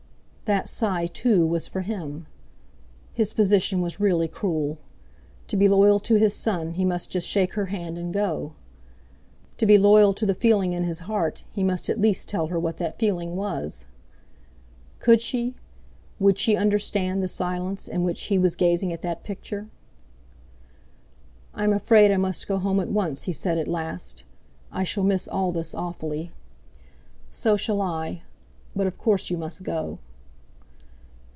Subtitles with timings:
[0.45, 2.25] That sigh, too, was for him!
[3.13, 4.79] His position was really cruel!
[5.47, 8.51] To be loyal to his son he must just shake her hand and go.
[9.59, 12.59] To be loyal to the feeling in his heart he must at least tell her
[12.59, 13.85] what that feeling was.
[14.99, 15.55] Could she,
[16.19, 19.69] would she understand the silence in which he was gazing at that picture?
[21.53, 24.25] "I'm afraid I must go home at once," he said at last.
[24.69, 26.33] "I shall miss all this awfully."
[27.31, 28.23] "So shall I;
[28.75, 29.99] but, of course, you must go."